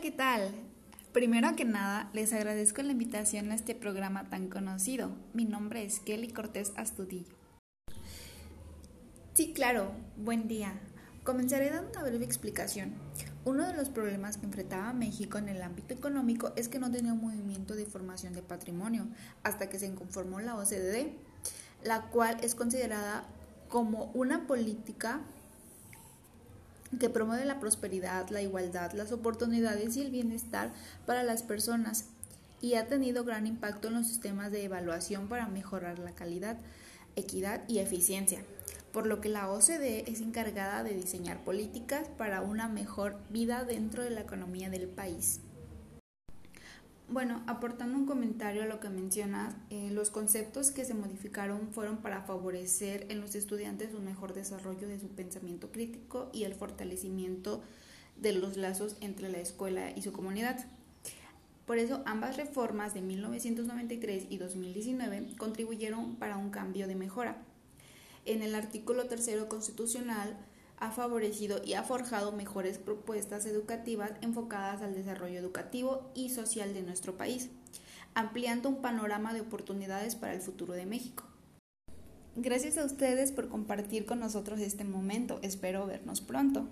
¿qué 0.00 0.10
tal? 0.12 0.52
Primero 1.12 1.56
que 1.56 1.64
nada, 1.64 2.08
les 2.12 2.32
agradezco 2.32 2.82
la 2.82 2.92
invitación 2.92 3.50
a 3.50 3.56
este 3.56 3.74
programa 3.74 4.30
tan 4.30 4.48
conocido. 4.48 5.10
Mi 5.32 5.44
nombre 5.44 5.84
es 5.84 5.98
Kelly 5.98 6.28
Cortés 6.28 6.72
Astudillo. 6.76 7.34
Sí, 9.34 9.52
claro, 9.52 9.90
buen 10.16 10.46
día. 10.46 10.78
Comenzaré 11.24 11.70
dando 11.70 11.90
una 11.90 12.04
breve 12.04 12.24
explicación. 12.24 12.94
Uno 13.44 13.66
de 13.66 13.74
los 13.74 13.88
problemas 13.88 14.36
que 14.36 14.46
enfrentaba 14.46 14.92
México 14.92 15.36
en 15.38 15.48
el 15.48 15.62
ámbito 15.62 15.94
económico 15.94 16.52
es 16.54 16.68
que 16.68 16.78
no 16.78 16.92
tenía 16.92 17.12
un 17.12 17.20
movimiento 17.20 17.74
de 17.74 17.84
formación 17.84 18.34
de 18.34 18.42
patrimonio 18.42 19.08
hasta 19.42 19.68
que 19.68 19.80
se 19.80 19.92
conformó 19.94 20.38
la 20.38 20.54
OCDE, 20.54 21.16
la 21.82 22.02
cual 22.02 22.36
es 22.42 22.54
considerada 22.54 23.26
como 23.68 24.12
una 24.14 24.46
política 24.46 25.22
que 26.98 27.10
promueve 27.10 27.44
la 27.44 27.60
prosperidad, 27.60 28.28
la 28.30 28.42
igualdad, 28.42 28.92
las 28.92 29.12
oportunidades 29.12 29.96
y 29.96 30.02
el 30.02 30.10
bienestar 30.10 30.72
para 31.06 31.22
las 31.22 31.42
personas 31.42 32.06
y 32.60 32.74
ha 32.74 32.86
tenido 32.86 33.24
gran 33.24 33.46
impacto 33.46 33.88
en 33.88 33.94
los 33.94 34.06
sistemas 34.06 34.50
de 34.50 34.64
evaluación 34.64 35.28
para 35.28 35.48
mejorar 35.48 35.98
la 35.98 36.12
calidad, 36.12 36.56
equidad 37.16 37.62
y 37.68 37.78
eficiencia, 37.78 38.40
por 38.92 39.06
lo 39.06 39.20
que 39.20 39.28
la 39.28 39.50
OCDE 39.50 40.10
es 40.10 40.20
encargada 40.20 40.82
de 40.82 40.94
diseñar 40.94 41.44
políticas 41.44 42.08
para 42.16 42.42
una 42.42 42.68
mejor 42.68 43.16
vida 43.30 43.64
dentro 43.64 44.02
de 44.02 44.10
la 44.10 44.22
economía 44.22 44.70
del 44.70 44.88
país. 44.88 45.40
Bueno, 47.10 47.42
aportando 47.46 47.96
un 47.96 48.04
comentario 48.04 48.62
a 48.62 48.66
lo 48.66 48.80
que 48.80 48.90
mencionas, 48.90 49.54
eh, 49.70 49.88
los 49.90 50.10
conceptos 50.10 50.70
que 50.70 50.84
se 50.84 50.92
modificaron 50.92 51.72
fueron 51.72 51.96
para 51.98 52.20
favorecer 52.20 53.06
en 53.08 53.22
los 53.22 53.34
estudiantes 53.34 53.94
un 53.94 54.04
mejor 54.04 54.34
desarrollo 54.34 54.86
de 54.86 55.00
su 55.00 55.08
pensamiento 55.08 55.72
crítico 55.72 56.28
y 56.34 56.44
el 56.44 56.52
fortalecimiento 56.52 57.62
de 58.20 58.34
los 58.34 58.58
lazos 58.58 58.96
entre 59.00 59.30
la 59.30 59.38
escuela 59.38 59.90
y 59.90 60.02
su 60.02 60.12
comunidad. 60.12 60.66
Por 61.64 61.78
eso 61.78 62.02
ambas 62.04 62.36
reformas 62.36 62.92
de 62.92 63.00
1993 63.00 64.26
y 64.28 64.36
2019 64.36 65.28
contribuyeron 65.38 66.16
para 66.16 66.36
un 66.36 66.50
cambio 66.50 66.86
de 66.86 66.94
mejora. 66.94 67.38
En 68.26 68.42
el 68.42 68.54
artículo 68.54 69.06
tercero 69.06 69.48
constitucional 69.48 70.36
ha 70.80 70.90
favorecido 70.90 71.60
y 71.64 71.74
ha 71.74 71.82
forjado 71.82 72.32
mejores 72.32 72.78
propuestas 72.78 73.46
educativas 73.46 74.12
enfocadas 74.20 74.82
al 74.82 74.94
desarrollo 74.94 75.38
educativo 75.38 76.10
y 76.14 76.30
social 76.30 76.74
de 76.74 76.82
nuestro 76.82 77.16
país, 77.16 77.50
ampliando 78.14 78.68
un 78.68 78.82
panorama 78.82 79.34
de 79.34 79.40
oportunidades 79.40 80.14
para 80.14 80.34
el 80.34 80.40
futuro 80.40 80.74
de 80.74 80.86
México. 80.86 81.24
Gracias 82.36 82.78
a 82.78 82.84
ustedes 82.84 83.32
por 83.32 83.48
compartir 83.48 84.06
con 84.06 84.20
nosotros 84.20 84.60
este 84.60 84.84
momento. 84.84 85.40
Espero 85.42 85.86
vernos 85.86 86.20
pronto. 86.20 86.68